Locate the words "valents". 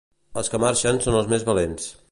1.51-1.91